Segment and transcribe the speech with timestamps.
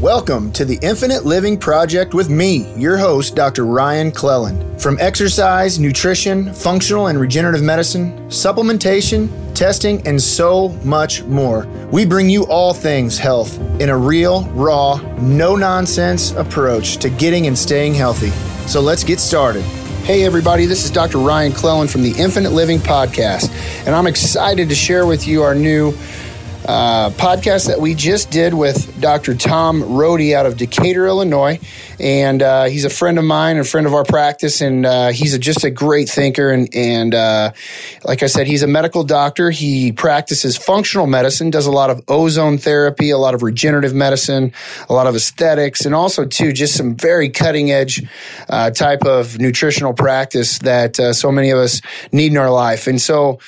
[0.00, 3.66] Welcome to the Infinite Living Project with me, your host, Dr.
[3.66, 4.80] Ryan Cleland.
[4.80, 12.30] From exercise, nutrition, functional and regenerative medicine, supplementation, testing, and so much more, we bring
[12.30, 17.92] you all things health in a real, raw, no nonsense approach to getting and staying
[17.92, 18.30] healthy.
[18.66, 19.64] So let's get started.
[20.04, 21.18] Hey, everybody, this is Dr.
[21.18, 23.50] Ryan Cleland from the Infinite Living Podcast,
[23.84, 25.92] and I'm excited to share with you our new
[26.66, 29.34] uh, podcast that we just did with Dr.
[29.34, 31.58] Tom Rohde out of Decatur, Illinois.
[31.98, 34.60] And uh, he's a friend of mine and friend of our practice.
[34.60, 36.50] And uh, he's a, just a great thinker.
[36.50, 37.52] And, and uh,
[38.04, 39.50] like I said, he's a medical doctor.
[39.50, 44.52] He practices functional medicine, does a lot of ozone therapy, a lot of regenerative medicine,
[44.88, 48.02] a lot of aesthetics, and also, too, just some very cutting edge
[48.48, 51.80] uh, type of nutritional practice that so many of us
[52.12, 52.86] need in our life.
[52.86, 53.38] And so,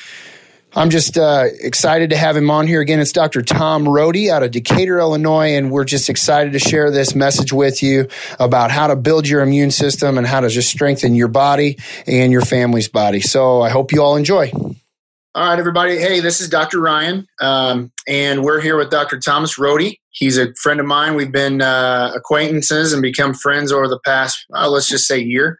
[0.74, 2.98] I'm just uh, excited to have him on here again.
[2.98, 3.42] It's Dr.
[3.42, 7.82] Tom Rohde out of Decatur, Illinois, and we're just excited to share this message with
[7.82, 8.08] you
[8.40, 12.32] about how to build your immune system and how to just strengthen your body and
[12.32, 13.20] your family's body.
[13.20, 14.51] So I hope you all enjoy.
[15.34, 15.98] All right, everybody.
[15.98, 16.80] Hey, this is Dr.
[16.80, 19.18] Ryan, um, and we're here with Dr.
[19.18, 19.98] Thomas Rohde.
[20.10, 21.14] He's a friend of mine.
[21.16, 25.59] We've been uh, acquaintances and become friends over the past, uh, let's just say, year,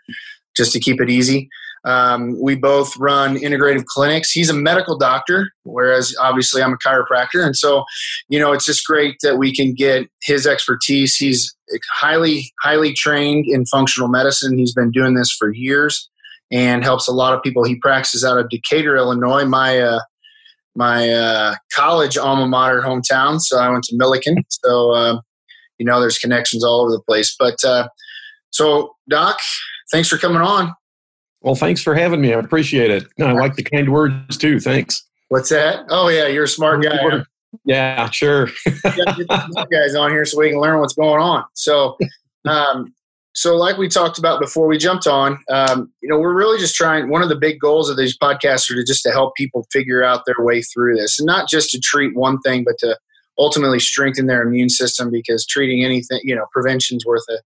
[0.57, 1.51] just to keep it easy.
[1.85, 4.31] Um, we both run integrative clinics.
[4.31, 7.45] He's a medical doctor, whereas obviously I'm a chiropractor.
[7.45, 7.85] And so,
[8.29, 11.17] you know, it's just great that we can get his expertise.
[11.17, 11.55] He's
[11.93, 14.57] highly, highly trained in functional medicine.
[14.57, 16.09] He's been doing this for years
[16.53, 17.65] and helps a lot of people.
[17.65, 20.01] He practices out of Decatur, Illinois, my, uh,
[20.77, 23.41] my uh, college alma mater hometown.
[23.41, 24.37] So I went to Millikin.
[24.49, 25.21] So, uh,
[25.79, 27.35] you know, there's connections all over the place.
[27.37, 27.89] But uh,
[28.51, 29.39] so, Doc,
[29.91, 30.75] thanks for coming on.
[31.43, 32.33] Well, thanks for having me.
[32.33, 33.05] I appreciate it.
[33.21, 34.61] I like the kind words too.
[34.61, 35.05] Thanks.
[35.29, 35.87] What's that?
[35.91, 36.99] Oh yeah, you're a smart guy.
[37.01, 37.25] Huh?
[37.65, 38.49] Yeah, sure.
[38.85, 41.45] guys on here so we can learn what's going on.
[41.55, 41.97] So,
[42.47, 42.95] um,
[43.35, 46.75] so like we talked about before we jumped on, um, you know, we're really just
[46.75, 47.09] trying.
[47.09, 50.03] One of the big goals of these podcasts are to just to help people figure
[50.03, 52.99] out their way through this, and not just to treat one thing, but to
[53.39, 55.11] ultimately strengthen their immune system.
[55.11, 57.39] Because treating anything, you know, prevention's worth a,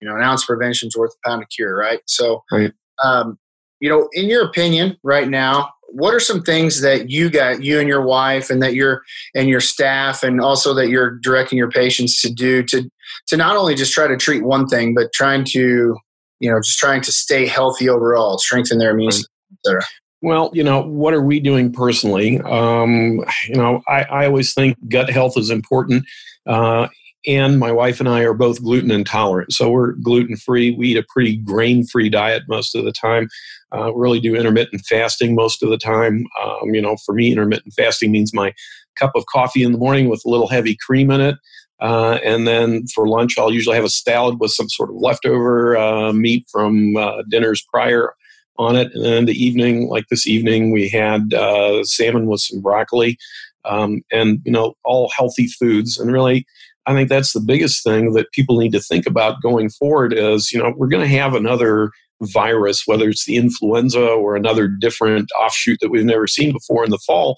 [0.00, 2.00] you know, an ounce of prevention's worth a pound of cure, right?
[2.06, 2.72] So, right.
[3.04, 3.38] Um,
[3.80, 7.80] you know, in your opinion, right now, what are some things that you got, you
[7.80, 9.02] and your wife, and that your
[9.34, 12.88] and your staff, and also that you're directing your patients to do to
[13.28, 15.96] to not only just try to treat one thing, but trying to,
[16.38, 19.32] you know, just trying to stay healthy overall, strengthen their immune system,
[19.64, 19.82] etc.
[20.22, 22.40] Well, you know, what are we doing personally?
[22.40, 26.04] Um, you know, I, I always think gut health is important.
[26.46, 26.88] Uh,
[27.26, 29.52] and my wife and I are both gluten intolerant.
[29.52, 30.70] So we're gluten free.
[30.70, 33.28] We eat a pretty grain free diet most of the time.
[33.74, 36.26] Uh, really do intermittent fasting most of the time.
[36.42, 38.52] Um, you know, for me, intermittent fasting means my
[38.96, 41.36] cup of coffee in the morning with a little heavy cream in it.
[41.80, 45.76] Uh, and then for lunch, I'll usually have a salad with some sort of leftover
[45.76, 48.14] uh, meat from uh, dinners prior
[48.58, 48.92] on it.
[48.94, 53.18] And then the evening, like this evening, we had uh, salmon with some broccoli.
[53.66, 56.46] Um, and you know all healthy foods and really
[56.90, 60.52] I think that's the biggest thing that people need to think about going forward is,
[60.52, 61.90] you know, we're going to have another
[62.22, 66.90] virus, whether it's the influenza or another different offshoot that we've never seen before in
[66.90, 67.36] the fall.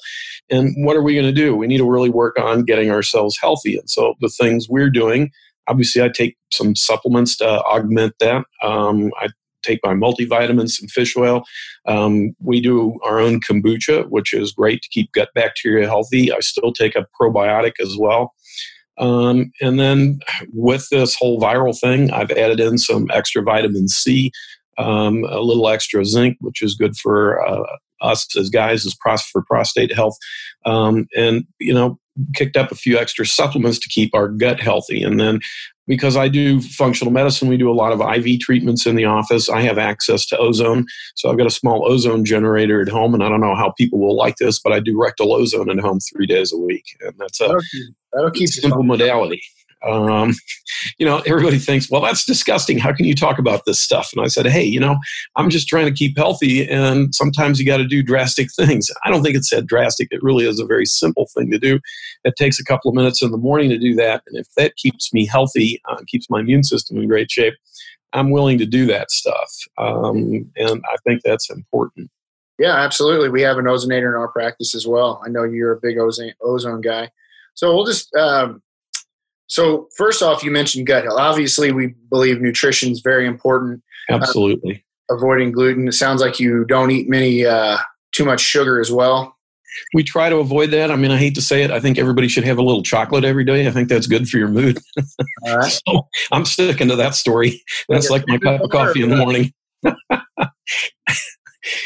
[0.50, 1.54] And what are we going to do?
[1.54, 3.76] We need to really work on getting ourselves healthy.
[3.76, 5.30] And so the things we're doing,
[5.68, 8.44] obviously, I take some supplements to augment that.
[8.62, 9.28] Um, I
[9.62, 11.44] take my multivitamins, and fish oil.
[11.86, 16.32] Um, we do our own kombucha, which is great to keep gut bacteria healthy.
[16.32, 18.34] I still take a probiotic as well.
[18.98, 20.20] Um, and then
[20.52, 24.30] with this whole viral thing, I've added in some extra vitamin C,
[24.78, 29.22] um, a little extra zinc, which is good for uh, us as guys as pros-
[29.22, 30.16] for prostate health,
[30.64, 31.98] um, and you know
[32.34, 35.02] kicked up a few extra supplements to keep our gut healthy.
[35.02, 35.40] And then
[35.86, 39.48] because I do functional medicine, we do a lot of IV treatments in the office.
[39.48, 40.86] I have access to ozone.
[41.16, 43.14] So I've got a small ozone generator at home.
[43.14, 45.80] And I don't know how people will like this, but I do rectal ozone at
[45.80, 46.84] home three days a week.
[47.00, 49.42] And that's a that'll keep, that'll keep simple modality.
[49.86, 50.34] Um,
[50.98, 52.78] you know, everybody thinks, well, that's disgusting.
[52.78, 54.10] How can you talk about this stuff?
[54.14, 54.96] And I said, hey, you know,
[55.36, 58.90] I'm just trying to keep healthy, and sometimes you got to do drastic things.
[59.04, 60.08] I don't think it's that drastic.
[60.10, 61.80] It really is a very simple thing to do.
[62.24, 64.76] It takes a couple of minutes in the morning to do that, and if that
[64.76, 67.54] keeps me healthy, uh, keeps my immune system in great shape,
[68.12, 69.50] I'm willing to do that stuff.
[69.78, 72.10] Um, and I think that's important.
[72.58, 73.28] Yeah, absolutely.
[73.28, 75.22] We have an ozonator in our practice as well.
[75.24, 77.10] I know you're a big ozone, ozone guy.
[77.54, 78.62] So we'll just um,
[79.46, 81.18] so first off, you mentioned gut health.
[81.18, 83.82] Obviously, we believe nutrition is very important.
[84.10, 84.84] Absolutely.
[85.10, 85.88] Uh, avoiding gluten.
[85.88, 87.78] It sounds like you don't eat many uh,
[88.12, 89.36] too much sugar as well.
[89.94, 90.90] We try to avoid that.
[90.90, 91.70] I mean, I hate to say it.
[91.70, 93.66] I think everybody should have a little chocolate every day.
[93.66, 94.78] I think that's good for your mood.
[95.68, 97.62] so I'm sticking to that story.
[97.88, 99.52] That's like my cup of coffee in the morning.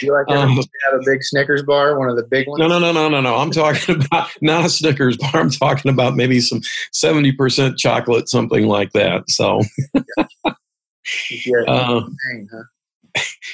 [0.00, 2.60] You like um, have a big Snickers bar, one of the big ones?
[2.60, 3.36] No, no, no, no, no, no.
[3.36, 5.32] I'm talking about not a Snickers bar.
[5.34, 6.60] I'm talking about maybe some
[6.94, 9.28] 70% chocolate, something like that.
[9.28, 9.60] So,
[11.30, 11.62] yeah.
[11.68, 12.62] uh, huh?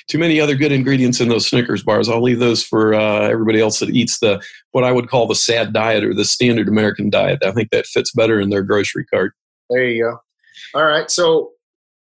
[0.09, 2.09] too many other good ingredients in those Snickers bars.
[2.09, 4.43] I'll leave those for uh, everybody else that eats the
[4.73, 7.43] what I would call the sad diet or the standard American diet.
[7.45, 9.35] I think that fits better in their grocery cart.
[9.71, 10.19] There you go.
[10.79, 11.53] All right, so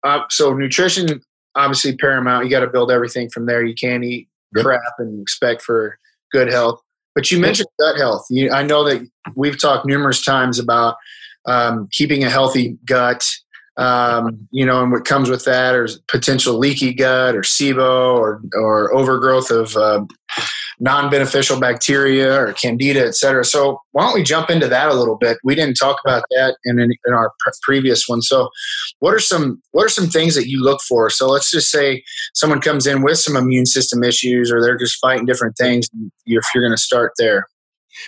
[0.04, 1.22] uh, so nutrition
[1.56, 2.46] obviously paramount.
[2.46, 3.64] You got to build everything from there.
[3.64, 4.66] You can't eat yep.
[4.66, 5.98] crap and expect for
[6.32, 6.82] good health.
[7.14, 8.26] But you mentioned gut health.
[8.30, 10.96] You, I know that we've talked numerous times about
[11.46, 13.28] um, keeping a healthy gut
[13.78, 18.42] um, you know, and what comes with that is potential leaky gut or SIBO or,
[18.54, 20.06] or overgrowth of uh,
[20.82, 23.46] non-beneficial bacteria or candida, et cetera.
[23.46, 25.38] So why don't we jump into that a little bit?
[25.44, 28.24] We didn't talk about that in, in, in our pre- previous one.
[28.24, 28.50] So
[29.00, 31.10] what are some what are some things that you look for?
[31.12, 35.00] So let's just say someone comes in with some immune system issues or they're just
[35.00, 35.88] fighting different things.
[36.26, 37.48] If you're going to start there.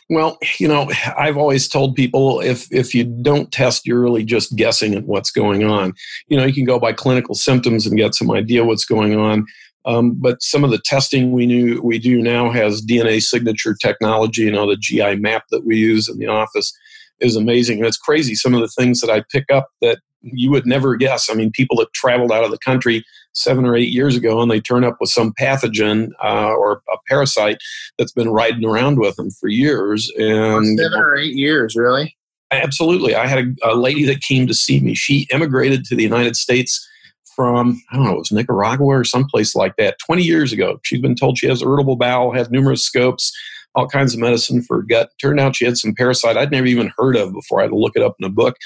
[0.10, 4.56] Well, you know, I've always told people if if you don't test, you're really just
[4.56, 5.94] guessing at what's going on.
[6.28, 9.46] You know, you can go by clinical symptoms and get some idea what's going on.
[9.86, 14.44] Um, but some of the testing we knew we do now has DNA signature technology.
[14.44, 16.72] You know, the GI map that we use in the office
[17.20, 18.36] is amazing, and it's crazy.
[18.36, 21.30] Some of the things that I pick up that you would never guess.
[21.30, 23.04] I mean, people that traveled out of the country
[23.34, 26.98] seven or eight years ago and they turn up with some pathogen uh, or a
[27.08, 27.58] parasite
[27.98, 30.10] that's been riding around with them for years.
[30.18, 32.16] And seven or eight years, really?
[32.52, 33.16] Absolutely.
[33.16, 34.94] I had a, a lady that came to see me.
[34.94, 36.88] She immigrated to the United States
[37.36, 40.80] from I don't know, it was Nicaragua or someplace like that 20 years ago.
[40.84, 43.32] She's been told she has irritable bowel, has numerous scopes,
[43.76, 45.10] all kinds of medicine for her gut.
[45.22, 47.60] Turned out she had some parasite I'd never even heard of before.
[47.60, 48.58] I had to look it up in a book.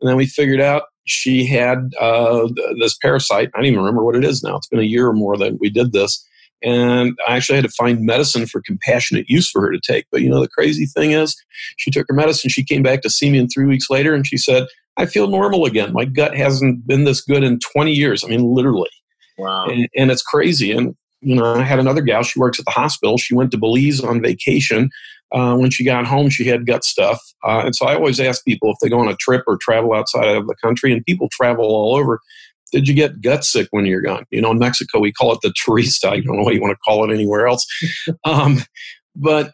[0.00, 2.48] And then we figured out she had uh,
[2.78, 3.50] this parasite.
[3.54, 4.56] I don't even remember what it is now.
[4.56, 6.26] It's been a year or more that we did this.
[6.64, 10.06] And I actually had to find medicine for compassionate use for her to take.
[10.12, 11.36] But you know, the crazy thing is,
[11.76, 12.50] she took her medicine.
[12.50, 15.26] She came back to see me in three weeks later and she said, I feel
[15.28, 15.92] normal again.
[15.92, 18.24] My gut hasn't been this good in 20 years.
[18.24, 18.90] I mean, literally.
[19.38, 19.66] Wow.
[19.66, 20.72] And, and it's crazy.
[20.72, 23.16] And, you know, I had another gal, she works at the hospital.
[23.16, 24.90] She went to Belize on vacation
[25.32, 27.20] uh, when she got home, she had gut stuff.
[27.42, 29.94] Uh, and so I always ask people if they go on a trip or travel
[29.94, 32.20] outside of the country, and people travel all over.
[32.70, 34.24] Did you get gut sick when you're gone?
[34.30, 36.10] You know, in Mexico, we call it the turista.
[36.10, 37.66] I don't know what you want to call it anywhere else.
[38.24, 38.58] um,
[39.16, 39.52] but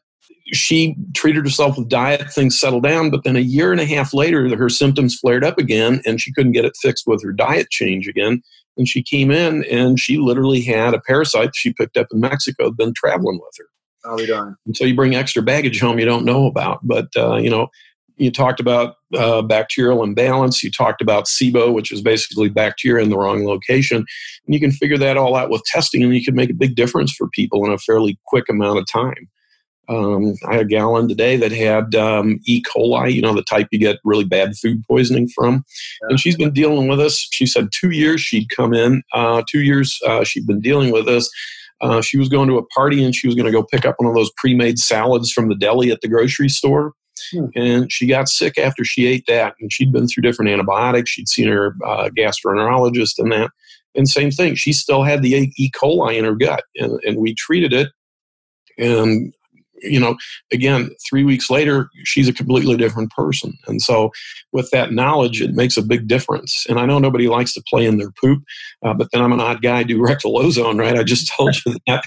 [0.52, 3.10] she treated herself with diet, things settled down.
[3.10, 6.32] But then a year and a half later, her symptoms flared up again, and she
[6.32, 8.42] couldn't get it fixed with her diet change again.
[8.76, 12.70] And she came in and she literally had a parasite she picked up in Mexico,
[12.70, 13.66] been traveling with her.
[14.08, 14.54] I'll be darned.
[14.66, 16.78] And so you bring extra baggage home you don't know about.
[16.84, 17.68] But, uh, you know,
[18.16, 20.62] you talked about uh, bacterial imbalance.
[20.62, 23.98] You talked about SIBO, which is basically bacteria in the wrong location.
[23.98, 26.74] And you can figure that all out with testing, and you can make a big
[26.74, 29.28] difference for people in a fairly quick amount of time.
[29.88, 32.62] Um, I had a gal in today that had um, E.
[32.62, 35.64] coli, you know, the type you get really bad food poisoning from.
[36.02, 36.08] Yeah.
[36.10, 37.26] And she's been dealing with this.
[37.30, 41.06] She said two years she'd come in, uh, two years uh, she'd been dealing with
[41.06, 41.30] this.
[41.80, 43.94] Uh, she was going to a party and she was going to go pick up
[43.98, 46.92] one of those pre-made salads from the deli at the grocery store.
[47.32, 47.46] Hmm.
[47.54, 49.54] And she got sick after she ate that.
[49.60, 51.10] And she'd been through different antibiotics.
[51.10, 53.50] She'd seen her uh, gastroenterologist and that.
[53.94, 55.70] And same thing, she still had the E.
[55.70, 56.64] coli in her gut.
[56.76, 57.88] And, and we treated it.
[58.76, 59.32] And
[59.82, 60.16] you know,
[60.52, 63.52] again, three weeks later, she's a completely different person.
[63.66, 64.10] And so,
[64.52, 66.66] with that knowledge, it makes a big difference.
[66.68, 68.42] And I know nobody likes to play in their poop,
[68.82, 70.96] uh, but then I'm an odd guy, do rectal ozone, right?
[70.96, 72.04] I just told you that.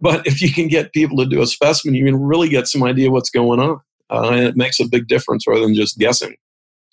[0.00, 2.82] But if you can get people to do a specimen, you can really get some
[2.82, 3.80] idea what's going on.
[4.10, 6.34] Uh, and it makes a big difference rather than just guessing.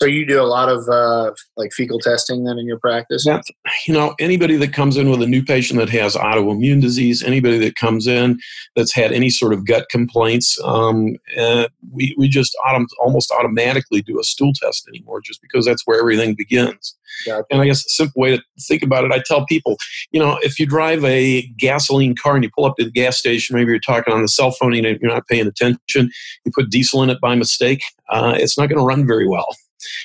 [0.02, 3.26] So you do a lot of uh, like fecal testing then in your practice?
[3.26, 3.42] Yeah,
[3.88, 7.58] you know, anybody that comes in with a new patient that has autoimmune disease, anybody
[7.60, 8.38] that comes in
[8.76, 14.02] that's had any sort of gut complaints, um, uh, we, we just autom- almost automatically
[14.02, 16.98] do a stool test anymore just because that's where everything begins.
[17.26, 17.46] Gotcha.
[17.50, 19.78] And I guess a simple way to think about it, I tell people,
[20.12, 23.18] you know, if you drive a gasoline car and you pull up to the gas
[23.18, 26.12] station, maybe you're talking on the cell phone and you're not paying attention,
[26.46, 29.48] you put diesel in it by mistake, uh, it's not going to run very well.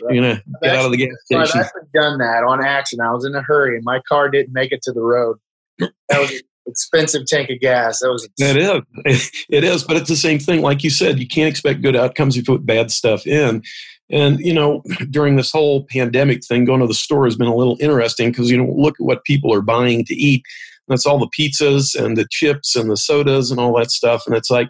[0.02, 0.14] Right.
[0.14, 1.60] you know, gonna get out of the gas station.
[1.60, 3.08] I've done that on accident.
[3.08, 5.38] I was in a hurry and my car didn't make it to the road.
[5.78, 8.00] That was an expensive tank of gas.
[8.00, 8.28] That was.
[8.38, 9.30] It is.
[9.48, 9.84] It is.
[9.84, 10.62] But it's the same thing.
[10.62, 13.62] Like you said, you can't expect good outcomes if you put bad stuff in.
[14.10, 17.56] And you know, during this whole pandemic thing, going to the store has been a
[17.56, 20.44] little interesting because you know, look at what people are buying to eat.
[20.88, 24.24] That's all the pizzas and the chips and the sodas and all that stuff.
[24.26, 24.68] And it's like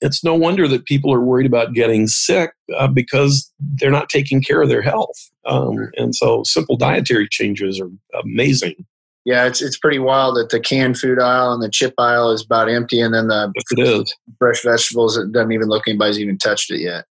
[0.00, 4.42] it's no wonder that people are worried about getting sick uh, because they're not taking
[4.42, 5.16] care of their health.
[5.46, 7.90] Um, and so simple dietary changes are
[8.22, 8.86] amazing.
[9.26, 12.42] Yeah, it's it's pretty wild that the canned food aisle and the chip aisle is
[12.42, 14.14] about empty, and then the yes, it is.
[14.38, 17.04] fresh vegetables it doesn't even look anybody's even touched it yet.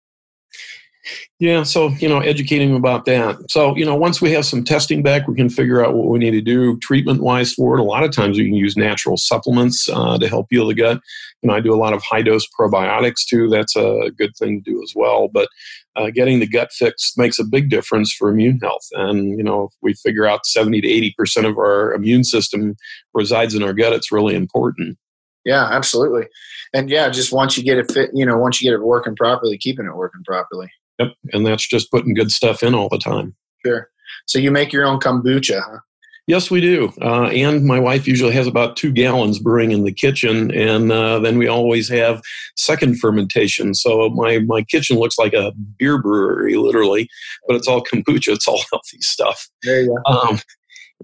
[1.40, 3.38] Yeah, so you know, educating them about that.
[3.52, 6.20] So you know, once we have some testing back, we can figure out what we
[6.20, 7.82] need to do treatment wise for it.
[7.82, 11.00] A lot of times, we can use natural supplements uh, to help heal the gut.
[11.42, 13.50] You know, I do a lot of high dose probiotics too.
[13.50, 15.28] That's a good thing to do as well.
[15.28, 15.48] But
[15.96, 18.88] uh, getting the gut fixed makes a big difference for immune health.
[18.94, 22.76] And you know, if we figure out seventy to eighty percent of our immune system
[23.14, 24.98] resides in our gut, it's really important.
[25.46, 26.28] Yeah, absolutely.
[26.74, 29.16] And yeah, just once you get it fit, you know, once you get it working
[29.16, 30.68] properly, keeping it working properly.
[31.00, 33.36] Yep, and that's just putting good stuff in all the time.
[33.66, 33.90] Sure.
[34.26, 35.80] So you make your own kombucha, huh?
[36.28, 36.92] Yes, we do.
[37.02, 41.20] Uh, and my wife usually has about two gallons brewing in the kitchen, and uh,
[41.20, 42.22] then we always have
[42.58, 43.74] second fermentation.
[43.74, 47.08] So my my kitchen looks like a beer brewery, literally,
[47.48, 48.34] but it's all kombucha.
[48.34, 49.48] It's all healthy stuff.
[49.64, 50.14] There you go.
[50.14, 50.40] Um,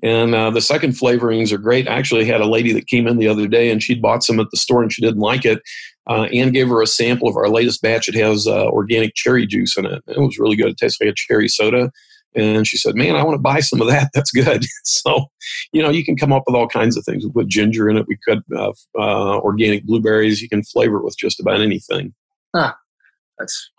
[0.01, 1.87] and uh, the second flavorings are great.
[1.87, 4.41] I actually had a lady that came in the other day, and she'd bought some
[4.41, 5.61] at the store, and she didn't like it
[6.07, 8.07] uh, and gave her a sample of our latest batch.
[8.07, 10.03] It has uh, organic cherry juice in it.
[10.07, 10.69] It was really good.
[10.69, 11.91] It tastes like a cherry soda.
[12.35, 14.09] And she said, "Man, I want to buy some of that.
[14.13, 15.25] That's good." so,
[15.71, 17.23] you know, you can come up with all kinds of things.
[17.23, 18.07] We put ginger in it.
[18.07, 20.41] We cut uh, uh, organic blueberries.
[20.41, 22.13] You can flavor it with just about anything.
[22.55, 22.73] Huh.
[23.37, 23.71] That's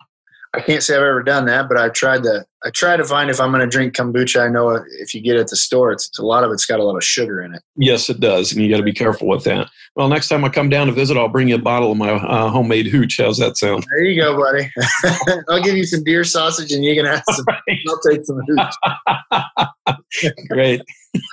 [0.55, 2.45] I can't say I've ever done that, but I tried to.
[2.63, 4.43] I try to find if I'm going to drink kombucha.
[4.43, 6.65] I know if you get it at the store, it's, it's, a lot of it's
[6.65, 7.61] got a lot of sugar in it.
[7.75, 9.69] Yes, it does, and you got to be careful with that.
[9.95, 12.11] Well, next time I come down to visit, I'll bring you a bottle of my
[12.11, 13.17] uh, homemade hooch.
[13.17, 13.85] How's that sound?
[13.89, 14.71] There you go, buddy.
[15.49, 17.45] I'll give you some deer sausage, and you can have some.
[17.67, 17.79] Right.
[17.87, 20.35] I'll take some hooch.
[20.49, 20.81] Great.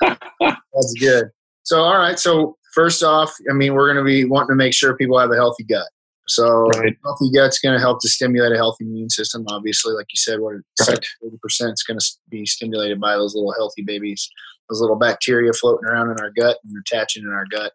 [0.01, 1.27] That's good.
[1.63, 2.19] So, all right.
[2.19, 5.31] So, first off, I mean, we're going to be wanting to make sure people have
[5.31, 5.87] a healthy gut.
[6.29, 6.97] So right.
[7.05, 9.45] healthy gut's going to help to stimulate a healthy immune system.
[9.49, 10.55] Obviously, like you said, what
[10.89, 14.29] eighty percent is going to be stimulated by those little healthy babies,
[14.71, 17.73] those little bacteria floating around in our gut and attaching in our gut.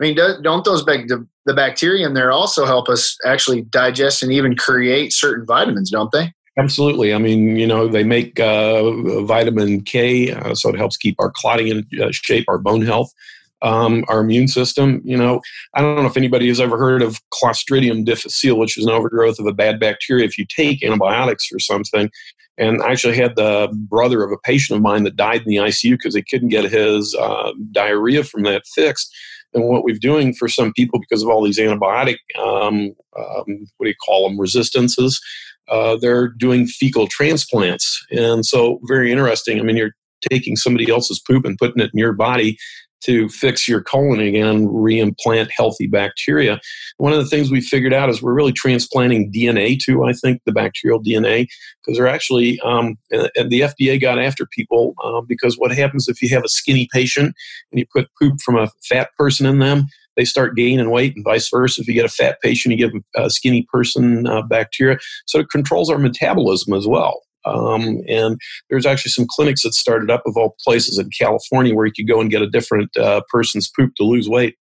[0.00, 4.32] I mean, don't those the, the bacteria in there also help us actually digest and
[4.32, 6.32] even create certain vitamins, don't they?
[6.58, 7.14] Absolutely.
[7.14, 11.30] I mean, you know, they make uh, vitamin K, uh, so it helps keep our
[11.30, 13.12] clotting in uh, shape, our bone health
[13.62, 15.00] um, our immune system.
[15.04, 15.40] You know,
[15.74, 19.38] I don't know if anybody has ever heard of Clostridium difficile, which is an overgrowth
[19.38, 20.24] of a bad bacteria.
[20.24, 22.10] If you take antibiotics for something,
[22.58, 25.56] and I actually had the brother of a patient of mine that died in the
[25.56, 29.14] ICU because they couldn't get his uh, diarrhea from that fixed.
[29.54, 33.84] And what we're doing for some people because of all these antibiotic, um, um, what
[33.84, 35.20] do you call them, resistances,
[35.68, 38.04] uh, they're doing fecal transplants.
[38.10, 39.58] And so, very interesting.
[39.58, 39.94] I mean, you're
[40.30, 42.58] taking somebody else's poop and putting it in your body
[43.04, 46.60] to fix your colon again, reimplant healthy bacteria.
[46.96, 50.42] One of the things we figured out is we're really transplanting DNA to, I think,
[50.44, 51.46] the bacterial DNA,
[51.82, 56.20] because they're actually, um, and the FDA got after people uh, because what happens if
[56.22, 57.34] you have a skinny patient
[57.72, 59.86] and you put poop from a fat person in them,
[60.16, 61.80] they start gaining weight and vice versa.
[61.80, 64.98] If you get a fat patient, you give a skinny person uh, bacteria.
[65.26, 67.22] So it controls our metabolism as well.
[67.48, 68.38] Um, and
[68.70, 72.08] there's actually some clinics that started up of all places in California where you could
[72.08, 74.56] go and get a different uh, person's poop to lose weight.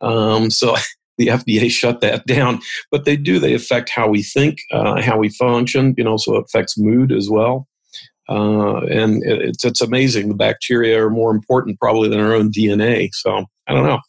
[0.00, 0.76] Um, so
[1.18, 3.38] the FDA shut that down, but they do.
[3.38, 5.94] They affect how we think, uh, how we function.
[5.96, 7.68] You know, so it affects mood as well.
[8.26, 10.28] Uh, and it's it's amazing.
[10.28, 13.10] The bacteria are more important probably than our own DNA.
[13.12, 14.00] So I don't know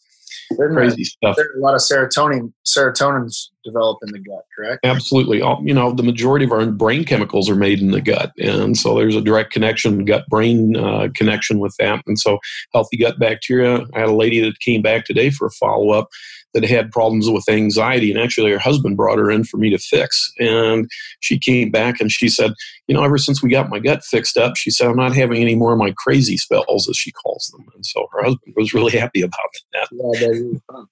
[0.54, 1.36] crazy stuff.
[1.36, 2.52] There's a lot of serotonin.
[2.66, 4.86] Serotonin's developed in the gut, correct?
[4.86, 5.38] Absolutely.
[5.38, 8.96] You know, the majority of our brain chemicals are made in the gut, and so
[8.96, 12.04] there's a direct connection, gut-brain uh, connection with that.
[12.06, 12.40] And so,
[12.74, 13.86] healthy gut bacteria.
[13.94, 16.10] I had a lady that came back today for a follow-up
[16.56, 19.78] that had problems with anxiety, and actually her husband brought her in for me to
[19.78, 20.32] fix.
[20.40, 22.54] And she came back and she said,
[22.88, 25.42] "You know, ever since we got my gut fixed up, she said I'm not having
[25.42, 28.74] any more of my crazy spells, as she calls them." And so her husband was
[28.74, 29.34] really happy about
[29.74, 29.88] that.
[29.92, 30.84] Yeah,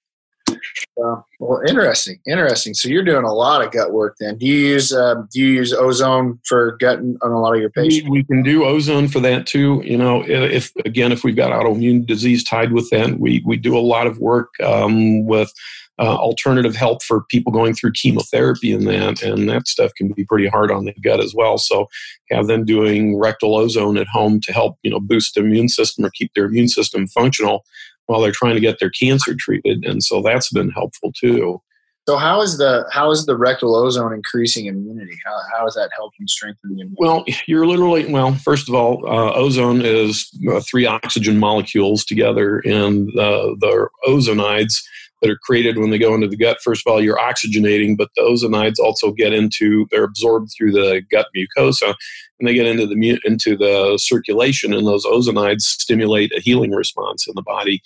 [1.02, 2.74] uh, well, interesting, interesting.
[2.74, 4.38] So you're doing a lot of gut work then.
[4.38, 7.70] Do you use uh, do you use ozone for gut on a lot of your
[7.70, 8.08] patients?
[8.08, 9.82] We, we, can do ozone for that too.
[9.84, 13.76] You know, if again, if we've got autoimmune disease tied with that, we we do
[13.76, 15.52] a lot of work um, with.
[15.96, 20.24] Uh, alternative help for people going through chemotherapy and that, and that stuff can be
[20.24, 21.56] pretty hard on the gut as well.
[21.56, 21.86] So,
[22.32, 26.04] have them doing rectal ozone at home to help you know boost the immune system
[26.04, 27.64] or keep their immune system functional
[28.06, 31.60] while they're trying to get their cancer treated, and so that's been helpful too.
[32.06, 35.16] So how is the how is the rectal ozone increasing immunity?
[35.24, 36.96] How, how is that helping strengthen the immunity?
[36.98, 38.34] Well, you're literally well.
[38.34, 44.82] First of all, uh, ozone is uh, three oxygen molecules together, and uh, the ozonides
[45.24, 46.58] that are created when they go into the gut.
[46.62, 51.00] First of all, you're oxygenating, but the ozonides also get into they're absorbed through the
[51.10, 51.94] gut mucosa,
[52.38, 57.26] and they get into the into the circulation, and those ozonides stimulate a healing response
[57.26, 57.82] in the body.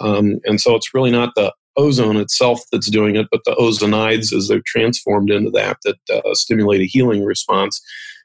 [0.00, 4.32] Um, and so it's really not the ozone itself that's doing it, but the ozonides
[4.36, 7.80] as they're transformed into that that uh, stimulate a healing response.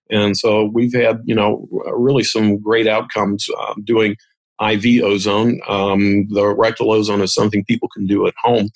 [0.10, 4.16] And so we've had, you know, really some great outcomes uh, doing
[4.62, 5.60] IV ozone.
[5.68, 8.70] Um, the rectal ozone is something people can do at home.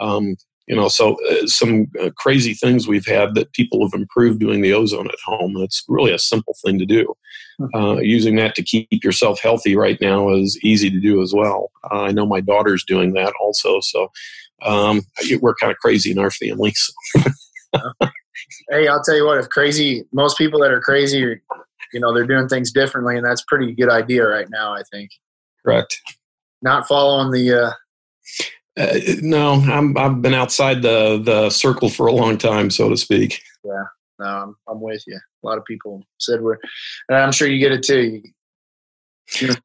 [0.00, 4.38] Um, you know, so uh, some uh, crazy things we've had that people have improved
[4.38, 5.56] doing the ozone at home.
[5.56, 7.12] It's really a simple thing to do.
[7.58, 7.66] Hmm.
[7.74, 11.72] Uh, using that to keep yourself healthy right now is easy to do as well.
[11.90, 13.80] Uh, I know my daughter's doing that also.
[13.80, 14.12] So
[14.62, 15.02] um,
[15.40, 16.72] we're kind of crazy in our family.
[16.74, 17.20] So.
[18.70, 21.42] hey, I'll tell you what, if crazy, most people that are crazy, are,
[21.92, 25.10] you know, they're doing things differently, and that's pretty good idea right now, I think.
[25.64, 26.00] Correct.
[26.62, 27.72] Not following the, uh,
[28.78, 32.96] uh, no, I'm, I've been outside the, the circle for a long time, so to
[32.96, 33.42] speak.
[33.64, 33.84] Yeah,
[34.18, 35.16] no, I'm, I'm with you.
[35.16, 36.58] A lot of people said we're,
[37.08, 38.00] and I'm sure you get it too.
[38.00, 38.22] You,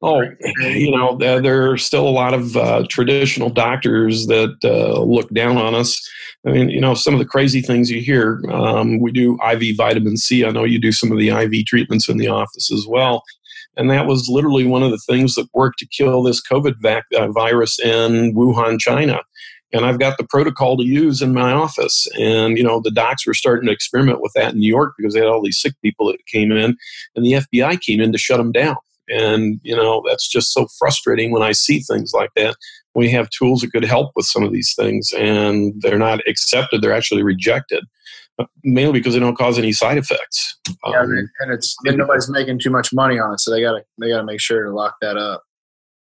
[0.02, 0.22] oh,
[0.60, 5.56] you know, there are still a lot of uh, traditional doctors that uh, look down
[5.56, 6.00] on us.
[6.46, 8.40] I mean, you know, some of the crazy things you hear.
[8.50, 10.44] Um, we do IV vitamin C.
[10.44, 13.22] I know you do some of the IV treatments in the office as well.
[13.76, 17.04] And that was literally one of the things that worked to kill this COVID vac-
[17.14, 19.20] uh, virus in Wuhan, China.
[19.72, 22.06] And I've got the protocol to use in my office.
[22.18, 25.12] And, you know, the docs were starting to experiment with that in New York because
[25.12, 26.76] they had all these sick people that came in,
[27.14, 28.76] and the FBI came in to shut them down.
[29.08, 32.56] And, you know, that's just so frustrating when I see things like that.
[32.94, 36.80] We have tools that could help with some of these things, and they're not accepted,
[36.80, 37.84] they're actually rejected
[38.64, 40.58] mainly because they don't cause any side effects.
[40.86, 43.72] Yeah, um, and it's and nobody's making too much money on it, so they got
[43.72, 45.42] to they got to make sure to lock that up.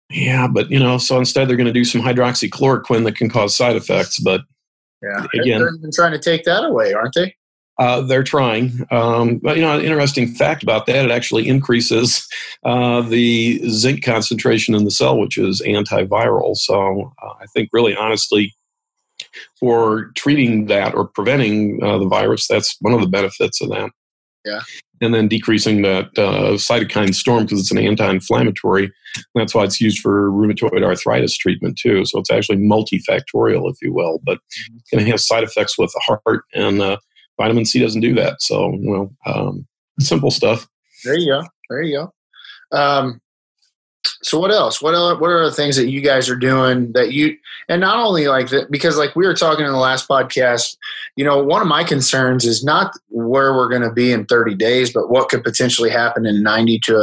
[0.10, 3.56] Yeah, but you know, so instead they're going to do some hydroxychloroquine that can cause
[3.56, 4.20] side effects.
[4.20, 4.42] But
[5.02, 7.36] yeah, again, they're trying to take that away, aren't they?
[7.80, 8.86] Uh, they're trying.
[8.92, 12.27] Um, but, you know, an interesting fact about that, it actually increases
[12.63, 16.56] uh, the zinc concentration in the cell, which is antiviral.
[16.56, 18.54] So uh, I think, really, honestly,
[19.60, 22.48] for treating that or preventing uh, the virus.
[22.48, 23.89] That's one of the benefits of that.
[24.45, 24.62] Yeah.
[25.02, 28.91] And then decreasing that uh, cytokine storm because it's an anti inflammatory.
[29.36, 32.06] That's why it's used for rheumatoid arthritis treatment too.
[32.06, 35.91] So it's actually multifactorial, if you will, but it's going to have side effects with
[35.93, 36.45] the heart.
[36.54, 36.98] And uh,
[37.38, 38.41] vitamin C doesn't do that.
[38.41, 39.67] So, you know, um,
[40.00, 40.67] simple stuff.
[41.04, 41.43] There you go.
[41.69, 42.10] There you
[42.72, 42.78] go.
[42.78, 43.22] Um,
[44.22, 44.82] so what else?
[44.82, 47.38] What are, what are the things that you guys are doing that you
[47.69, 50.78] and not only like that because like we were talking in the last podcast,
[51.15, 54.56] you know, one of my concerns is not where we're going to be in 30
[54.56, 56.93] days, but what could potentially happen in 90 to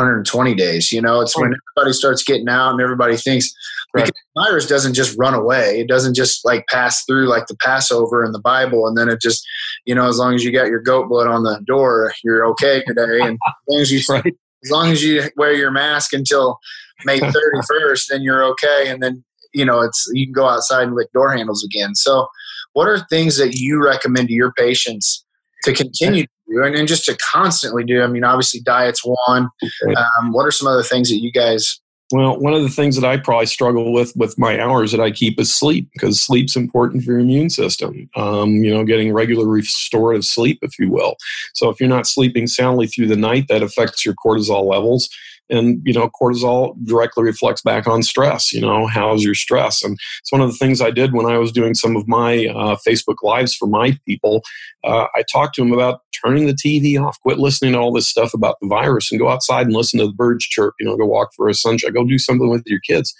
[0.00, 0.92] 120 days.
[0.92, 3.52] You know, it's when everybody starts getting out and everybody thinks
[3.94, 4.06] right.
[4.06, 5.80] because virus doesn't just run away.
[5.80, 9.20] It doesn't just like pass through like the Passover in the Bible and then it
[9.20, 9.46] just,
[9.86, 12.82] you know, as long as you got your goat blood on the door, you're okay
[12.86, 13.20] today.
[13.20, 16.58] And as long as you right as long as you wear your mask until
[17.04, 18.88] May 31st, then you're okay.
[18.88, 19.24] And then,
[19.54, 21.94] you know, it's, you can go outside and lick door handles again.
[21.94, 22.26] So
[22.72, 25.24] what are things that you recommend to your patients
[25.64, 28.02] to continue to do and, and just to constantly do?
[28.02, 29.48] I mean, obviously diet's one.
[29.96, 31.80] Um, what are some other things that you guys
[32.12, 35.10] well, one of the things that I probably struggle with with my hours that I
[35.10, 38.10] keep is sleep because sleep's important for your immune system.
[38.16, 41.16] Um, you know, getting regular restorative sleep, if you will.
[41.54, 45.08] So if you're not sleeping soundly through the night, that affects your cortisol levels
[45.50, 49.82] and you know cortisol directly reflects back on stress you know how's your stress?
[49.82, 52.46] And it's one of the things i did when i was doing some of my
[52.46, 54.42] uh, facebook lives for my people
[54.84, 58.08] uh, i talked to them about turning the tv off quit listening to all this
[58.08, 60.96] stuff about the virus and go outside and listen to the birds chirp you know
[60.96, 63.14] go walk for a sunshine go do something with your kids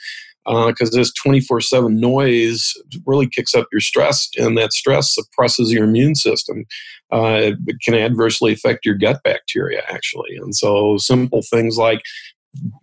[0.47, 2.73] because uh, this 24 7 noise
[3.07, 6.65] really kicks up your stress, and that stress suppresses your immune system.
[7.13, 10.37] Uh, it can adversely affect your gut bacteria, actually.
[10.37, 12.01] And so, simple things like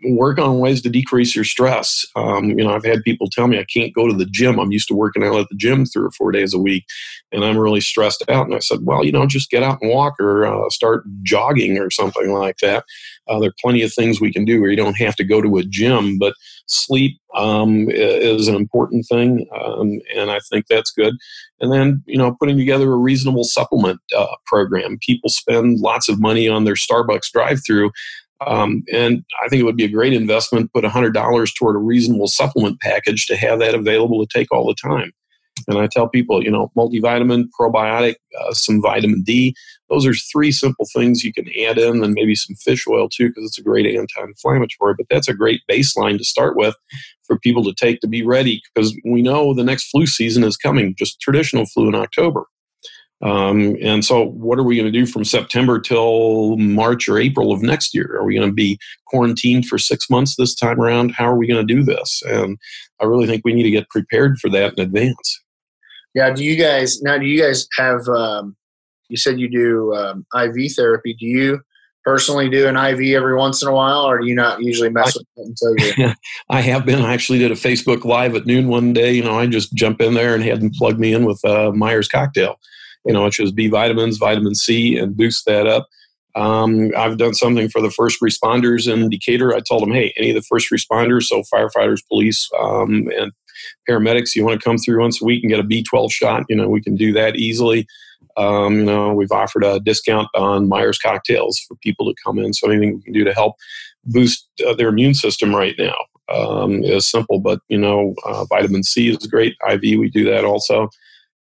[0.05, 2.05] work on ways to decrease your stress.
[2.15, 4.59] Um, you know, I've had people tell me I can't go to the gym.
[4.59, 6.85] I'm used to working out at the gym three or four days a week,
[7.31, 8.45] and I'm really stressed out.
[8.45, 11.77] And I said, well, you know, just get out and walk or uh, start jogging
[11.77, 12.85] or something like that.
[13.27, 15.41] Uh, there are plenty of things we can do where you don't have to go
[15.41, 16.33] to a gym, but
[16.67, 21.15] sleep um, is an important thing, um, and I think that's good.
[21.59, 24.99] And then, you know, putting together a reasonable supplement uh, program.
[25.05, 27.91] People spend lots of money on their Starbucks drive-through.
[28.45, 32.27] Um, and I think it would be a great investment, put $100 toward a reasonable
[32.27, 35.11] supplement package to have that available to take all the time.
[35.67, 39.55] And I tell people, you know, multivitamin, probiotic, uh, some vitamin D,
[39.89, 43.29] those are three simple things you can add in, and maybe some fish oil too,
[43.29, 44.95] because it's a great anti-inflammatory.
[44.97, 46.75] But that's a great baseline to start with
[47.23, 50.57] for people to take to be ready, because we know the next flu season is
[50.57, 52.45] coming, just traditional flu in October.
[53.21, 57.51] Um, and so, what are we going to do from September till March or April
[57.51, 58.15] of next year?
[58.15, 61.13] Are we going to be quarantined for six months this time around?
[61.13, 62.21] How are we going to do this?
[62.27, 62.59] And
[63.01, 65.41] I really think we need to get prepared for that in advance.
[66.17, 66.33] Yeah.
[66.33, 67.17] Do you guys now?
[67.17, 68.07] Do you guys have?
[68.07, 68.55] Um,
[69.09, 71.15] you said you do um, IV therapy.
[71.17, 71.61] Do you
[72.03, 75.15] personally do an IV every once in a while, or do you not usually mess
[75.15, 76.13] I, with it until you?
[76.49, 77.01] I have been.
[77.01, 79.13] I actually did a Facebook Live at noon one day.
[79.13, 81.71] You know, I just jump in there and had them plug me in with uh,
[81.71, 82.59] Myers cocktail
[83.07, 85.87] you know, which is B vitamins, vitamin C, and boost that up.
[86.35, 89.55] Um, I've done something for the first responders in Decatur.
[89.55, 93.31] I told them, hey, any of the first responders, so firefighters, police, um, and
[93.87, 96.55] paramedics, you want to come through once a week and get a B12 shot, you
[96.55, 97.87] know, we can do that easily.
[98.35, 102.53] Um, you know, we've offered a discount on Myers cocktails for people to come in.
[102.53, 103.55] So anything we can do to help
[104.05, 105.95] boost uh, their immune system right now
[106.31, 107.39] um, is simple.
[107.39, 109.55] But you know, uh, vitamin C is great.
[109.67, 110.89] IV, we do that also.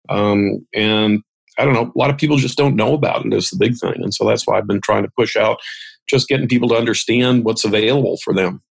[0.10, 1.22] Um, and
[1.58, 3.78] I don't know, a lot of people just don't know about it is the big
[3.78, 3.96] thing.
[3.96, 5.60] And so that's why I've been trying to push out
[6.08, 8.62] just getting people to understand what's available for them.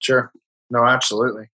[0.00, 0.32] Sure.
[0.70, 1.50] No, absolutely.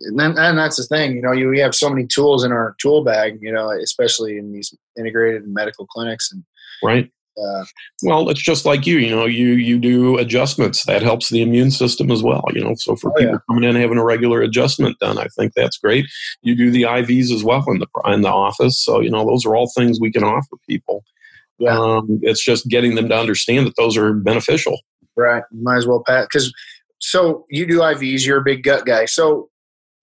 [0.00, 2.52] And then, and that's the thing, you know, you, we have so many tools in
[2.52, 6.44] our tool bag, you know, especially in these integrated medical clinics and
[6.82, 7.10] right.
[7.40, 7.64] Uh,
[8.02, 8.98] well, it's just like you.
[8.98, 12.44] You know, you you do adjustments that helps the immune system as well.
[12.52, 13.38] You know, so for oh, people yeah.
[13.48, 16.06] coming in having a regular adjustment done, I think that's great.
[16.42, 19.46] You do the IVs as well in the in the office, so you know those
[19.46, 21.04] are all things we can offer people.
[21.58, 21.78] Yeah.
[21.78, 24.78] Um, it's just getting them to understand that those are beneficial.
[25.16, 25.42] Right.
[25.52, 26.52] might as well pass because
[26.98, 28.26] so you do IVs.
[28.26, 29.04] You're a big gut guy.
[29.04, 29.49] So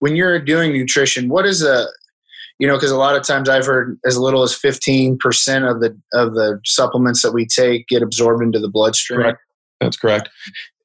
[0.00, 1.86] when you're doing nutrition, what is a
[2.58, 5.16] you know, because a lot of times I've heard as little as 15%
[5.70, 9.20] of the of the supplements that we take get absorbed into the bloodstream.
[9.80, 10.28] That's correct.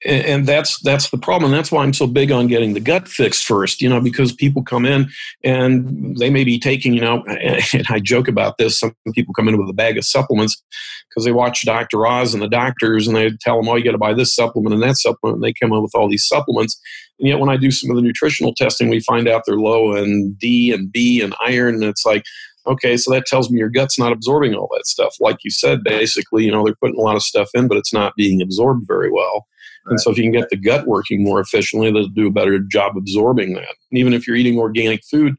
[0.06, 1.52] And that's that's the problem.
[1.52, 4.34] And that's why i'm so big on getting the gut fixed first you know because
[4.34, 5.10] people come in
[5.46, 9.48] and they may be taking you know and i joke about this some people come
[9.48, 10.62] in with a bag of supplements
[11.10, 13.92] because they watch dr oz and the doctors and they tell them oh you got
[13.92, 16.80] to buy this supplement and that supplement and they come in with all these supplements.
[17.20, 19.96] And yet when i do some of the nutritional testing we find out they're low
[19.96, 22.24] in d and b and iron and it's like
[22.68, 25.84] okay so that tells me your gut's not absorbing all that stuff like you said
[25.84, 28.86] basically you know they're putting a lot of stuff in but it's not being absorbed
[28.88, 29.46] very well
[29.86, 32.60] and so if you can get the gut working more efficiently, they'll do a better
[32.60, 33.76] job absorbing that.
[33.92, 35.36] And even if you're eating organic food,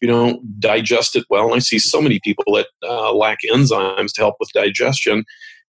[0.00, 4.12] you don't digest it well, and I see so many people that uh, lack enzymes
[4.12, 5.24] to help with digestion,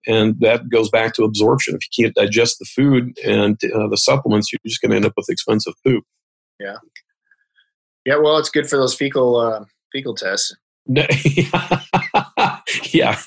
[0.06, 1.76] and that goes back to absorption.
[1.76, 5.06] If you can't digest the food and uh, the supplements, you're just going to end
[5.06, 6.04] up with expensive poop.
[6.60, 6.78] Yeah.
[8.06, 10.56] Yeah, well, it's good for those fecal uh, fecal tests.
[12.92, 13.20] yeah,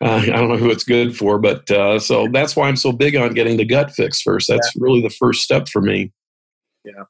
[0.00, 2.92] uh, I don't know who it's good for, but uh, so that's why I'm so
[2.92, 4.48] big on getting the gut fixed first.
[4.48, 4.80] That's yeah.
[4.82, 6.12] really the first step for me.
[6.84, 7.04] Yeah.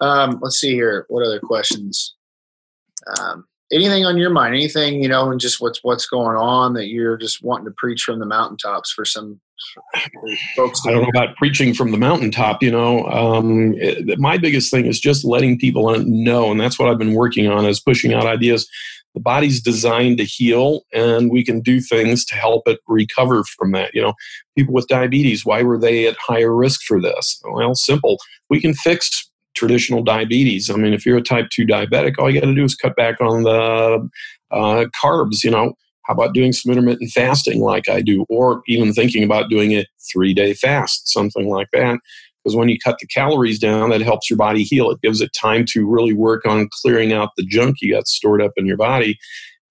[0.00, 1.06] Um, let's see here.
[1.08, 2.14] What other questions?
[3.18, 4.54] Um, anything on your mind?
[4.54, 8.02] Anything you know, and just what's what's going on that you're just wanting to preach
[8.02, 9.40] from the mountaintops for some
[10.56, 10.80] folks?
[10.86, 12.62] I don't know about preaching from the mountaintop.
[12.62, 16.88] You know, um, it, my biggest thing is just letting people know, and that's what
[16.88, 18.68] I've been working on is pushing out ideas
[19.14, 23.72] the body's designed to heal and we can do things to help it recover from
[23.72, 24.14] that you know.
[24.56, 27.40] People with diabetes why were they at higher risk for this?
[27.44, 28.18] Well simple.
[28.50, 30.70] We can fix traditional diabetes.
[30.70, 32.96] I mean if you're a type 2 diabetic all you got to do is cut
[32.96, 34.08] back on the
[34.50, 35.74] uh, carbs you know.
[36.04, 39.84] How about doing some intermittent fasting like i do or even thinking about doing a
[40.10, 41.98] three day fast something like that
[42.42, 44.90] because when you cut the calories down, that helps your body heal.
[44.90, 48.42] It gives it time to really work on clearing out the junk you got stored
[48.42, 49.18] up in your body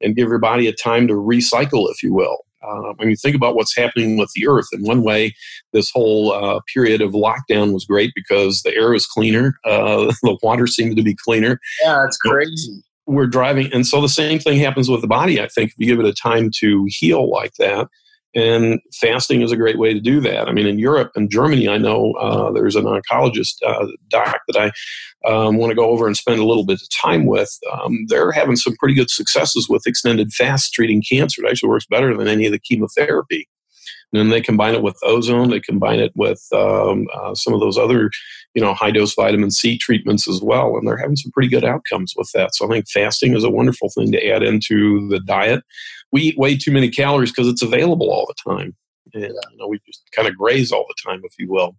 [0.01, 2.45] and give your body a time to recycle, if you will.
[2.63, 5.33] Uh, when you think about what's happening with the earth, in one way,
[5.73, 10.37] this whole uh, period of lockdown was great because the air was cleaner, uh, the
[10.41, 11.59] water seemed to be cleaner.
[11.83, 12.83] Yeah, it's crazy.
[13.05, 15.39] We're driving, and so the same thing happens with the body.
[15.39, 17.87] I think if you give it a time to heal like that,
[18.35, 20.47] and fasting is a great way to do that.
[20.47, 24.57] I mean, in Europe and Germany, I know uh, there's an oncologist uh, doc that
[24.57, 27.57] I um, want to go over and spend a little bit of time with.
[27.71, 31.43] Um, they're having some pretty good successes with extended fast treating cancer.
[31.43, 33.47] It actually works better than any of the chemotherapy.
[34.13, 35.49] And then they combine it with ozone.
[35.49, 38.09] They combine it with um, uh, some of those other,
[38.53, 41.65] you know, high dose vitamin C treatments as well, and they're having some pretty good
[41.65, 42.55] outcomes with that.
[42.55, 45.63] So I think fasting is a wonderful thing to add into the diet
[46.11, 48.75] we eat way too many calories because it's available all the time.
[49.13, 51.75] And you know, we just kind of graze all the time, if you will.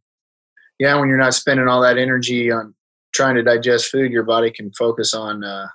[0.79, 2.75] Yeah, when you're not spending all that energy on
[3.15, 5.67] trying to digest food, your body can focus on uh,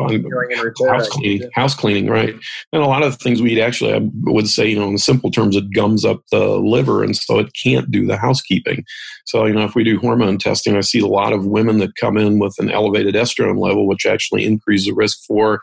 [0.00, 2.34] on house cleaning, house cleaning, right?
[2.72, 5.30] And a lot of things we eat, actually, I would say, you know, in simple
[5.30, 8.84] terms, it gums up the liver, and so it can't do the housekeeping.
[9.26, 11.96] So, you know, if we do hormone testing, I see a lot of women that
[11.96, 15.60] come in with an elevated estrogen level, which actually increases the risk for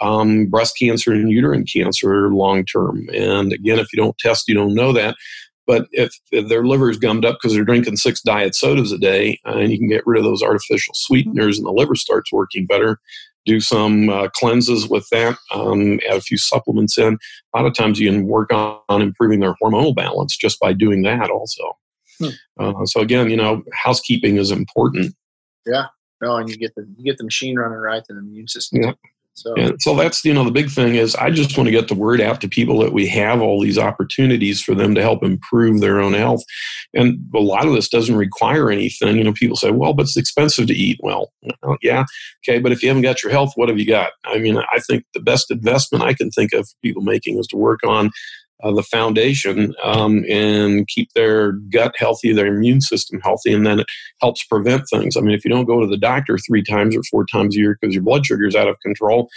[0.00, 3.08] um, breast cancer and uterine cancer long term.
[3.14, 5.16] And again, if you don't test, you don't know that.
[5.66, 8.98] But if, if their liver is gummed up because they're drinking six diet sodas a
[8.98, 12.32] day, uh, and you can get rid of those artificial sweeteners, and the liver starts
[12.32, 13.00] working better,
[13.46, 17.16] do some uh, cleanses with that, um, add a few supplements in.
[17.54, 20.72] A lot of times you can work on, on improving their hormonal balance just by
[20.72, 21.78] doing that also.
[22.18, 22.28] Hmm.
[22.58, 25.14] Uh, so again, you know, housekeeping is important.
[25.64, 25.86] Yeah.
[26.22, 28.82] No, and you get the you get the machine running right, the immune system.
[28.82, 28.92] Yeah.
[29.36, 29.54] So.
[29.54, 31.94] And so that's you know the big thing is I just want to get the
[31.94, 35.82] word out to people that we have all these opportunities for them to help improve
[35.82, 36.42] their own health,
[36.94, 39.16] and a lot of this doesn't require anything.
[39.16, 42.06] You know, people say, "Well, but it's expensive to eat." Well, well, yeah,
[42.42, 44.12] okay, but if you haven't got your health, what have you got?
[44.24, 47.58] I mean, I think the best investment I can think of people making is to
[47.58, 48.10] work on
[48.62, 53.80] uh, the foundation um, and keep their gut healthy, their immune system healthy, and then
[53.80, 53.86] it
[54.20, 55.16] helps prevent things.
[55.16, 57.60] I mean, if you don't go to the doctor three times or four times a
[57.60, 59.28] year because your blood sugar is out of control,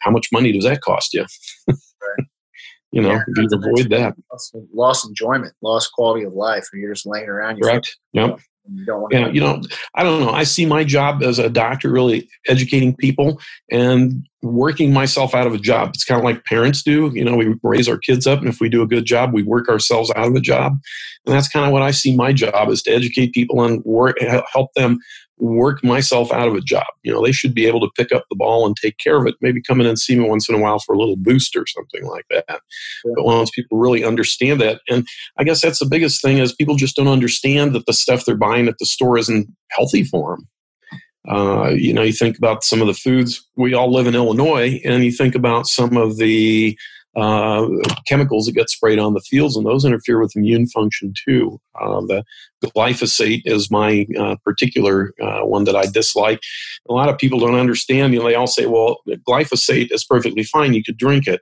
[0.00, 1.24] how much money does that cost you?
[1.68, 1.76] right.
[2.92, 4.14] You know, yeah, you avoid that.
[4.72, 7.60] Lost enjoyment, lost quality of life, and you're just laying around.
[7.60, 7.96] Correct.
[8.12, 8.38] Yep.
[8.72, 9.60] You don't yeah, you know,
[9.94, 10.30] I don't know.
[10.30, 13.38] I see my job as a doctor really educating people
[13.70, 15.90] and working myself out of a job.
[15.94, 17.10] It's kind of like parents do.
[17.14, 19.42] You know, we raise our kids up, and if we do a good job, we
[19.42, 20.78] work ourselves out of a job.
[21.26, 24.16] And that's kind of what I see my job is to educate people and work,
[24.52, 24.98] help them
[25.38, 26.86] work myself out of a job.
[27.02, 29.26] You know, they should be able to pick up the ball and take care of
[29.26, 29.34] it.
[29.40, 31.66] Maybe come in and see me once in a while for a little boost or
[31.66, 32.44] something like that.
[32.48, 33.12] Yeah.
[33.16, 35.06] But once people really understand that, and
[35.38, 38.36] I guess that's the biggest thing is people just don't understand that the stuff they're
[38.36, 40.48] buying at the store isn't healthy for them.
[41.26, 43.48] Uh, you know, you think about some of the foods.
[43.56, 46.78] We all live in Illinois, and you think about some of the
[47.16, 47.68] uh,
[48.06, 51.60] chemicals that get sprayed on the fields, and those interfere with immune function too.
[51.80, 52.24] Uh, the
[52.64, 56.40] glyphosate is my uh, particular uh, one that I dislike.
[56.88, 58.14] A lot of people don't understand.
[58.14, 60.74] You know, they all say, "Well, glyphosate is perfectly fine.
[60.74, 61.40] You could drink it."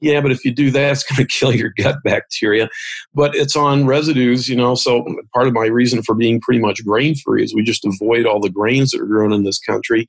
[0.00, 2.68] Yeah, but if you do that, it's going to kill your gut bacteria.
[3.14, 4.74] But it's on residues, you know.
[4.74, 8.26] So part of my reason for being pretty much grain free is we just avoid
[8.26, 10.08] all the grains that are grown in this country.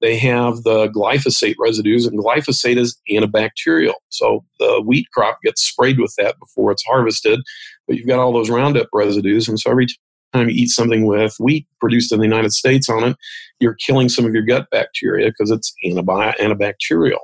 [0.00, 3.94] They have the glyphosate residues, and glyphosate is antibacterial.
[4.08, 7.40] So the wheat crop gets sprayed with that before it's harvested.
[7.86, 9.86] But you've got all those Roundup residues, and so every
[10.32, 13.16] time you eat something with wheat produced in the United States on it,
[13.60, 17.18] you're killing some of your gut bacteria because it's antibi- antibacterial.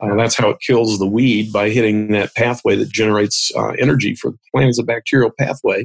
[0.00, 4.14] Uh, that's how it kills the weed by hitting that pathway that generates uh, energy
[4.14, 5.84] for the plant as a bacterial pathway.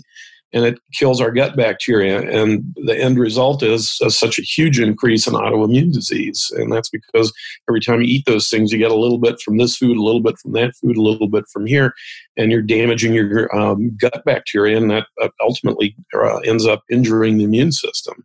[0.54, 2.22] And it kills our gut bacteria.
[2.22, 6.50] And the end result is uh, such a huge increase in autoimmune disease.
[6.56, 7.34] And that's because
[7.68, 10.02] every time you eat those things, you get a little bit from this food, a
[10.02, 11.94] little bit from that food, a little bit from here.
[12.38, 14.78] And you're damaging your um, gut bacteria.
[14.78, 18.24] And that uh, ultimately uh, ends up injuring the immune system.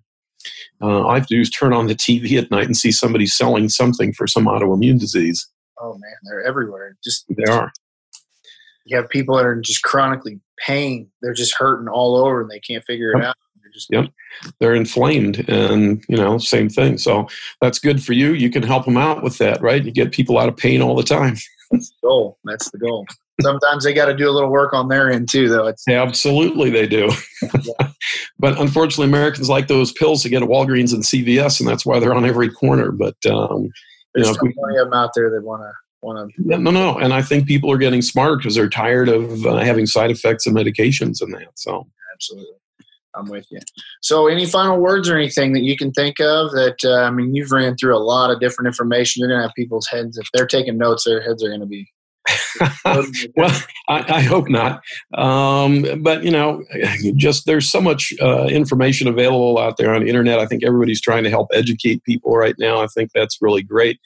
[0.81, 2.93] Uh, all I have to do is turn on the TV at night and see
[2.93, 5.49] somebody selling something for some autoimmune disease
[5.81, 6.97] oh man, they're everywhere.
[7.03, 7.73] Just they are.
[8.87, 11.09] You have people that are just chronically pain.
[11.23, 13.37] They're just hurting all over and they can't figure it out.
[13.63, 14.11] They're just yep.
[14.59, 16.99] They're inflamed and you know, same thing.
[16.99, 17.29] So
[17.61, 18.33] that's good for you.
[18.33, 19.85] You can help them out with that, right?
[19.85, 21.37] You get people out of pain all the time.
[21.71, 22.39] That's the goal.
[22.45, 23.07] That's the goal.
[23.41, 25.69] Sometimes they got to do a little work on their end too, though.
[25.69, 27.11] It's absolutely they do.
[28.41, 32.01] but unfortunately, Americans like those pills to get at Walgreens and CVS, and that's why
[32.01, 32.91] they're on every corner.
[32.91, 33.71] But um,
[34.15, 36.59] there's you know, we, plenty of them out there that want to want to.
[36.59, 39.87] No, no, and I think people are getting smart because they're tired of uh, having
[39.87, 41.49] side effects of medications and that.
[41.55, 42.55] So absolutely.
[43.15, 43.59] I'm with you.
[44.03, 47.35] So, any final words or anything that you can think of that, uh, I mean,
[47.35, 49.21] you've ran through a lot of different information.
[49.21, 51.67] You're going to have people's heads, if they're taking notes, their heads are going to
[51.67, 51.91] be.
[53.37, 54.83] well, I, I, hope not.
[55.15, 56.63] Um, but, you know,
[57.17, 60.39] just there's so much uh, information available out there on the internet.
[60.39, 62.81] I think everybody's trying to help educate people right now.
[62.83, 63.99] I think that's really great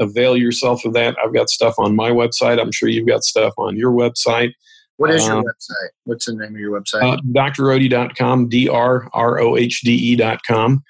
[0.00, 1.14] avail yourself of that.
[1.22, 2.60] I've got stuff on my website.
[2.60, 4.52] I'm sure you've got stuff on your website.
[4.96, 5.88] What is your um, website?
[6.04, 7.02] What's the name of your website?
[7.02, 10.82] Uh, drrohde.com, D-R-R-O-H-D E.com.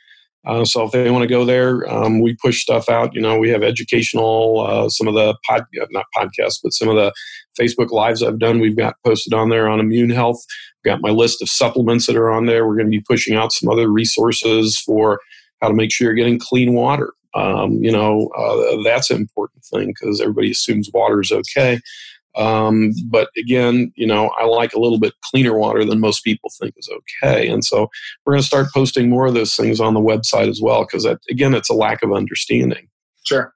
[0.47, 3.15] Uh, so if they want to go there, um, we push stuff out.
[3.15, 6.97] You know, we have educational, uh, some of the pod, not podcasts, but some of
[6.97, 7.13] the
[7.61, 10.43] Facebook lives I've done, we've got posted on there on immune health.
[10.79, 12.67] I've got my list of supplements that are on there.
[12.67, 15.21] We're going to be pushing out some other resources for
[15.61, 17.13] how to make sure you're getting clean water.
[17.35, 21.81] Um, you know, uh, that's an important thing because everybody assumes water is okay.
[22.37, 26.51] Um, but again, you know, I like a little bit cleaner water than most people
[26.61, 26.89] think is
[27.23, 27.49] okay.
[27.49, 27.89] And so
[28.25, 31.05] we're going to start posting more of those things on the website as well because,
[31.29, 32.89] again, it's a lack of understanding.
[33.25, 33.53] Sure.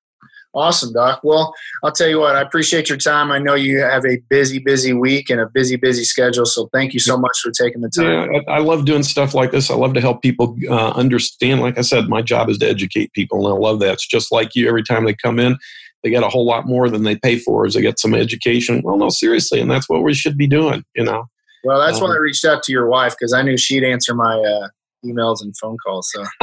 [0.54, 1.20] Awesome, Doc.
[1.24, 3.32] Well, I'll tell you what, I appreciate your time.
[3.32, 6.46] I know you have a busy, busy week and a busy, busy schedule.
[6.46, 8.32] So thank you so much for taking the time.
[8.32, 9.68] Yeah, I love doing stuff like this.
[9.68, 11.60] I love to help people uh, understand.
[11.60, 13.94] Like I said, my job is to educate people, and I love that.
[13.94, 14.68] It's just like you.
[14.68, 15.58] Every time they come in,
[16.04, 18.82] they get a whole lot more than they pay for as they get some education.
[18.84, 21.24] Well, no, seriously, and that's what we should be doing, you know.
[21.64, 24.14] Well, that's um, why I reached out to your wife because I knew she'd answer
[24.14, 24.68] my uh,
[25.04, 26.12] emails and phone calls.
[26.12, 26.22] So,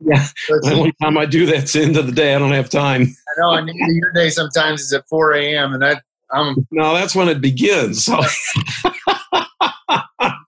[0.00, 2.34] yeah, the only time I do that's the end of the day.
[2.34, 3.02] I don't have time.
[3.02, 3.50] I know.
[3.50, 5.72] I need your day sometimes is at 4 a.m.
[5.74, 6.66] and that I'm.
[6.70, 8.04] No, that's when it begins.
[8.04, 8.20] So.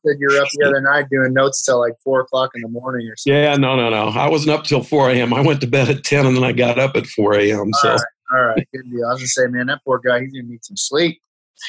[0.07, 2.69] said you were up the other night doing notes till like four o'clock in the
[2.69, 3.41] morning or something.
[3.41, 4.09] Yeah, no, no, no.
[4.09, 5.33] I wasn't up till four a.m.
[5.33, 7.73] I went to bed at ten, and then I got up at four a.m.
[7.75, 9.07] So, all right, all right, good deal.
[9.07, 11.21] I was gonna say, man, that poor guy, he's gonna need some sleep.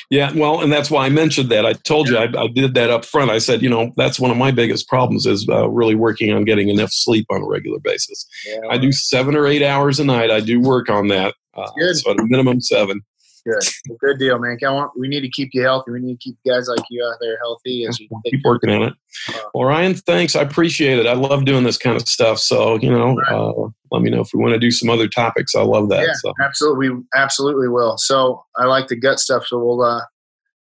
[0.09, 1.65] Yeah, well, and that's why I mentioned that.
[1.65, 3.29] I told you I, I, did that up front.
[3.29, 6.45] I said, you know, that's one of my biggest problems is uh, really working on
[6.45, 8.25] getting enough sleep on a regular basis.
[8.45, 8.59] Yeah.
[8.71, 10.31] I do seven or eight hours a night.
[10.31, 11.35] I do work on that.
[11.55, 13.01] Uh, so at a minimum seven.
[13.45, 13.61] Good.
[13.89, 14.57] Well, good deal, man.
[14.61, 15.91] Want, we need to keep you healthy.
[15.91, 17.85] We need to keep guys like you out there healthy.
[17.85, 18.93] As you keep working on it.
[19.27, 20.37] Uh, well, Ryan, thanks.
[20.37, 21.07] I appreciate it.
[21.07, 22.39] I love doing this kind of stuff.
[22.39, 23.31] So, you know, right.
[23.33, 25.55] uh, let me know if we want to do some other topics.
[25.55, 26.07] I love that.
[26.07, 26.33] Yeah, so.
[26.41, 26.89] absolutely.
[26.89, 27.97] We absolutely will.
[27.97, 29.45] So I like the gut stuff.
[29.47, 30.01] So we'll, uh,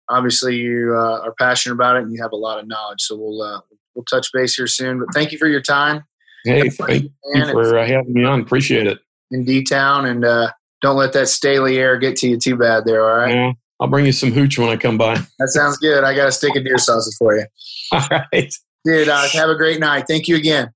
[0.08, 3.00] obviously you uh, are passionate about it and you have a lot of knowledge.
[3.00, 3.60] So we'll, uh,
[3.96, 6.04] we'll touch base here soon, but thank you for your time.
[6.44, 8.40] Hey, thank you for uh, having me on.
[8.40, 9.00] Appreciate it.
[9.32, 10.52] In D town and, uh,
[10.82, 13.34] don't let that Staley air get to you too bad there, all right?
[13.34, 15.14] Yeah, I'll bring you some hooch when I come by.
[15.38, 16.04] That sounds good.
[16.04, 17.44] I got a stick of deer sausage for you.
[17.92, 18.52] All right.
[18.84, 20.04] Dude, uh, have a great night.
[20.08, 20.70] Thank you again.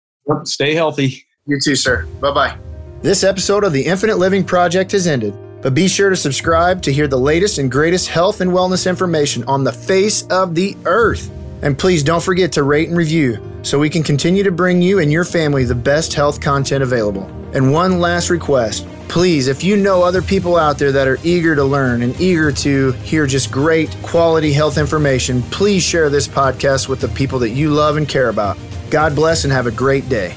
[0.44, 1.24] Stay healthy.
[1.46, 2.06] You too, sir.
[2.20, 2.58] Bye bye.
[3.02, 6.92] This episode of the Infinite Living Project has ended, but be sure to subscribe to
[6.92, 11.30] hear the latest and greatest health and wellness information on the face of the earth.
[11.64, 15.00] And please don't forget to rate and review so we can continue to bring you
[15.00, 17.24] and your family the best health content available.
[17.52, 21.54] And one last request please, if you know other people out there that are eager
[21.54, 26.88] to learn and eager to hear just great quality health information, please share this podcast
[26.88, 28.58] with the people that you love and care about.
[28.90, 30.34] God bless and have a great day.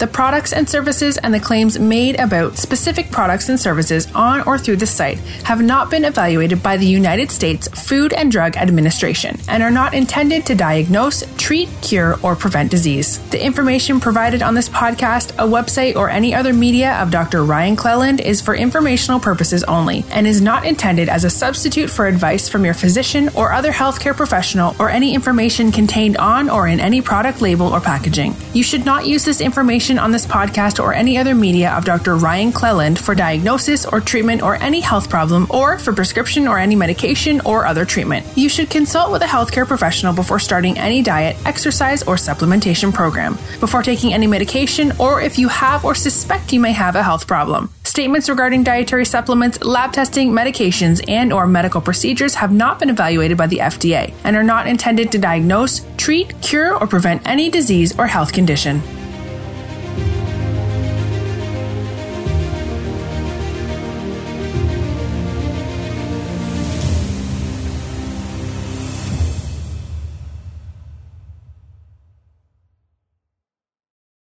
[0.00, 4.56] The products and services and the claims made about specific products and services on or
[4.56, 9.38] through the site have not been evaluated by the United States Food and Drug Administration
[9.46, 13.18] and are not intended to diagnose, treat, cure, or prevent disease.
[13.28, 17.44] The information provided on this podcast, a website, or any other media of Dr.
[17.44, 22.06] Ryan Cleland is for informational purposes only and is not intended as a substitute for
[22.06, 26.80] advice from your physician or other healthcare professional or any information contained on or in
[26.80, 28.34] any product label or packaging.
[28.54, 29.42] You should not use this
[29.90, 32.16] information on this podcast or any other media of Dr.
[32.16, 36.76] Ryan Cleland for diagnosis or treatment or any health problem or for prescription or any
[36.76, 38.24] medication or other treatment.
[38.36, 43.34] You should consult with a healthcare professional before starting any diet, exercise, or supplementation program,
[43.58, 47.26] before taking any medication, or if you have or suspect you may have a health
[47.26, 47.68] problem.
[47.82, 53.36] Statements regarding dietary supplements, lab testing, medications, and or medical procedures have not been evaluated
[53.36, 57.98] by the FDA and are not intended to diagnose, treat, cure, or prevent any disease
[57.98, 58.80] or health condition.